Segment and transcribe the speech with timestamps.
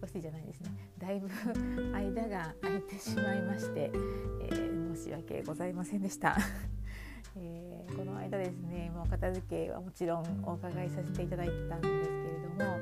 [0.00, 1.28] 少しじゃないですねだいぶ
[1.92, 3.90] 間が空いてしまいまして、
[4.42, 6.36] えー、申し訳ございませんでした。
[7.36, 12.76] えー、この間ですねもう片付けはもちろんお伺いさせていただいたんですけれども、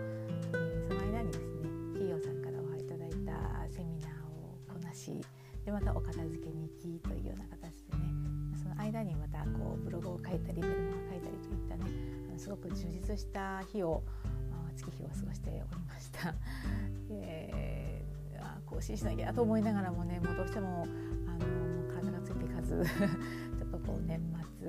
[0.56, 5.20] えー、その間にですね企業さんからお会いただいたセミナーをこなし
[5.64, 8.04] でまたお片付けに行きというような形でね
[8.56, 14.02] その間にまたこうブログを書いたりメルマガを書いたりといったねすごく充実した日を
[14.78, 16.34] 月日を過ごしておりました。
[17.10, 20.86] えー、あ更新しなきゃと思いながらもねもうどうしても
[21.26, 22.84] あの体がついていかず
[23.58, 24.20] ちょっとこう年
[24.60, 24.68] 末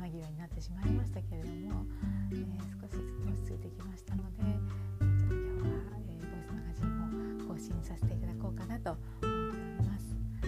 [0.00, 1.84] 間際になってしまいましたけれども、
[2.30, 10.16] えー、少しずつ落ち着いてきましたので、えちょっと今日は、えー、ボイスマガジンを更新させていただこうかなと思っております。
[10.44, 10.46] え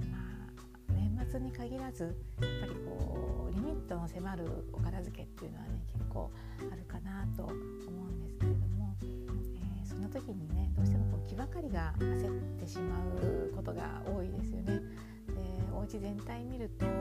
[0.00, 2.14] ー、まあ、年末に限らずやっ
[2.60, 6.30] ぱりこうリミットの迫るお片付けっていうのはね結構
[6.72, 14.64] あるかなと思うんですけれども、えー、その時にねどうしてもこう気ばかりが焦ってしまうことが多いですよね。
[14.64, 14.80] で
[15.72, 16.92] お家全体見るとこ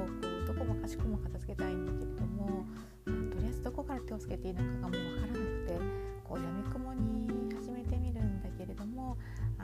[0.44, 2.66] うどこもかしこも片付けたいんだけれども、
[3.06, 5.80] とりあえずどこから手をつけていいのかがもう分からなくて
[6.24, 7.23] こうやみくもに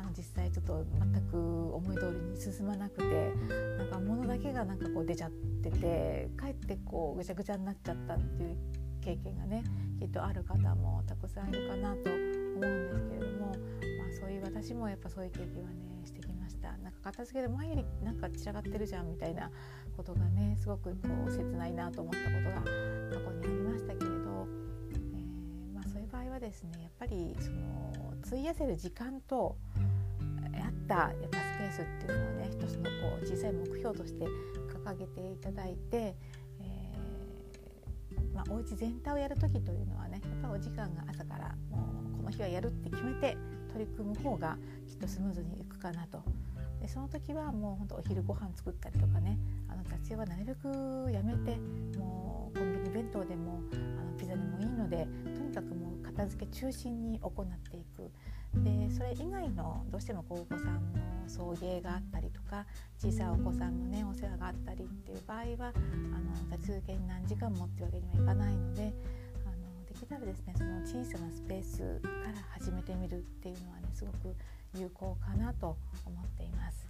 [0.10, 3.32] あ実際ちょっと全く思い通りに進まなくて
[3.78, 5.32] なんか物だけがなんかこう出ちゃっ
[5.64, 8.58] ててかえってこうぐちゃぐちゃになっちゃったっていう
[9.02, 9.64] 経験がね
[10.00, 13.56] きっとある方もたくさんいるかなと思うんですけれども、まあ、
[14.20, 16.72] そういう私もやっぱそういう経験はねしてきました。
[16.78, 19.52] なんか片付けで前よりなんか散らがってるじゃんみたいな
[19.96, 24.48] ことがねすごくこう切ないなと思ったことが過去にありましたけれど、
[24.92, 29.58] えー、まあ、そういう場合はですねやっぱりその費やせる時間と
[30.64, 32.90] あったやっぱスペースっていうのをね一つのこ
[33.22, 34.26] う小さい目標として
[34.86, 36.16] 掲げていただいて、
[36.62, 43.38] えー、まあ、お家全体をやる時というのはねやっぱお時間が朝からもうこの日はやるって決めて
[43.72, 44.58] 取り組む方が
[44.88, 46.24] きっとスムーズにいくかなと。
[46.82, 51.58] でその時はもうほんとお昼ご飯作ったりとかねあの雑用はなるべくやめて
[51.98, 58.10] もうコンビニ弁当でもあのピザでもいいのでとにかくもう片付け中心に行っていく。
[58.64, 62.66] でそれ以外のどうしてもこうお子さんの送迎があったりとか
[62.98, 68.94] 小さいお子さんのねお世話があったりっていう場合はあの立ち続けに何時間もっていうわけにはいかないので
[69.46, 74.36] あのできたらですねその小さなスペースから始めてみるっていうのはねすごく
[74.78, 76.88] 有効かなと思っています。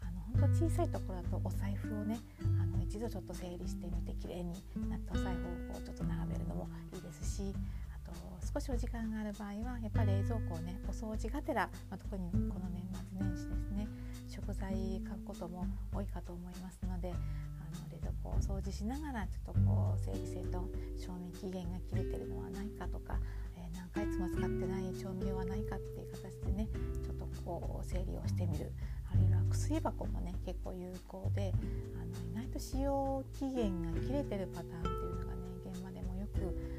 [0.00, 2.18] あの本当小さいところだとお財布をね
[2.60, 4.54] あの一度ちょっと整理してみて綺麗に
[4.88, 7.54] なったお財布をちょっと眺めるのもいいですし
[8.52, 12.80] 少しお時間がある場合はやっぱり冷蔵庫をねお掃除がてら、まあ、特にこの年
[13.12, 13.86] 末年始ですね
[14.26, 14.72] 食材
[15.04, 20.64] 買うことも多いかと思いますのであの冷蔵庫を掃除しながらちょっとこう整理整頓
[20.96, 23.20] 賞味期限が切れてるのはないかとか
[23.54, 26.68] え何ヶ月も使ってない調味料はないかっていう形でね
[27.04, 28.72] ちょっとこう整理をしてみる
[29.12, 31.52] あるいは薬箱もね結構有効で
[32.00, 36.77] あの意外と使用期限が切れてるパターンっていうのがね現場でもよく。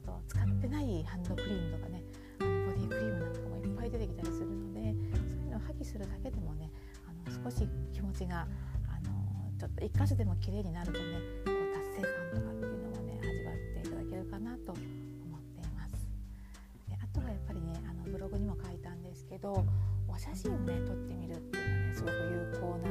[0.00, 2.02] と使ってないハンドクリームとかね
[2.40, 6.70] あのボディクリームなんかもいっぱい出てきたりするのでそういうのを破棄するだけでもね
[7.06, 8.46] あの少し気持ちが
[8.88, 9.10] あの
[9.58, 11.04] ちょっと一箇所でも綺麗になるとね
[11.44, 16.08] こう達成感とかっていうのをね味わっていただけるかなと思っています。
[16.88, 19.64] であとはやっぱりねあのブログにも書いたんですけど
[20.08, 22.88] お写真をね撮ってみるっていうのはねすごく有効な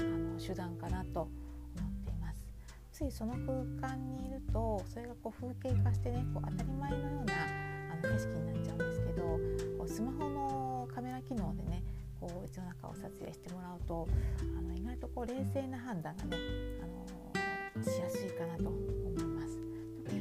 [0.00, 1.43] あの手段かなと思います。
[2.94, 7.34] ついその空間にいるとそれがこう風景化してねこう当たり前のような
[7.90, 9.22] あの景色になっちゃうんですけど
[9.76, 11.82] こうスマホのカメラ機能でね
[12.20, 14.06] こう家の中を撮影してもらうと
[14.56, 16.36] あの意外とこう冷静な判断がね
[17.74, 19.58] あのしやすいかなと思います。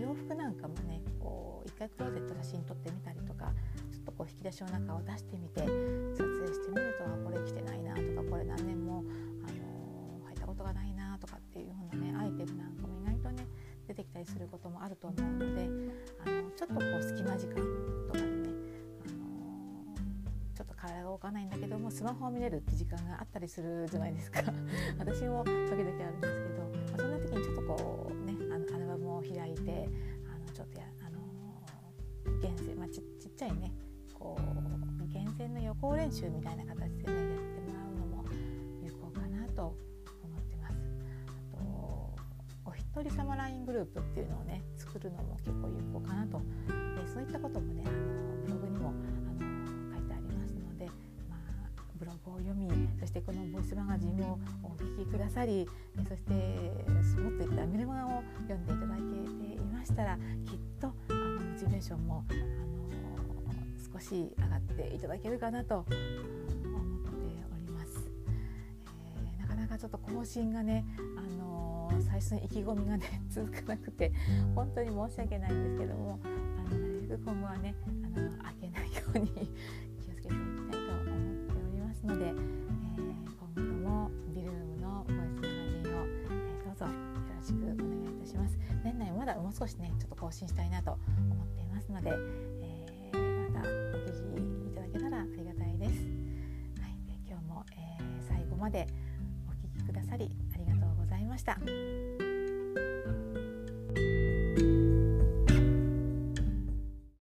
[0.02, 3.54] 洋服なんかもねこう一回クローゼット写真撮ってみたりとか
[3.92, 5.62] ちょっとこう引き出しの中を出してみて
[21.94, 24.42] スマホを見れるって時間があったりするじゃないですか。
[24.98, 29.88] 私も時々あるんですけど、まあ、そんな時にちょっとこうねあのアルバムを開いて
[30.28, 33.72] あのちょっとやあのー、現世、まあ、ちちっちゃいね
[34.16, 34.36] こ
[35.04, 38.26] う厳選の予行練習みたいな形でねやってもらうのも
[38.82, 39.76] 有効かなと思
[40.40, 40.76] ってます。
[41.54, 41.60] あと
[42.66, 46.40] お一人様 LINE グループっていうのをね作るのも結構有効かなと。
[46.40, 48.92] でそういったこともねあのブログにも
[53.14, 55.70] してこのボイスマガジンをお聞きくださり
[56.10, 56.32] そして
[57.22, 59.02] もっと言ったメルマガを読んでいただけ
[59.46, 60.18] ていましたら
[60.48, 65.96] きっとあのモチベーションも、あの少し上がっていただけるかなと思って
[67.54, 68.10] おります、
[69.38, 70.84] えー、なかなかちょっと更新がね、
[71.16, 74.12] あの最初の意気込みがね 続かなくて
[74.56, 81.14] 本当に申し訳ないんですけどもあのなるべく今後はねあの開けないように気をつけていきたいと思っ
[81.46, 82.63] ておりますので、
[89.36, 90.92] だもう少しねちょっと更新したいなと
[91.32, 92.12] 思っていますので、
[92.62, 97.98] えー、またお聞きいただけたらありがたいです、はい、で今日も、え
[98.28, 98.88] 最後まで
[99.48, 101.58] お聞きくださりありがとうございました。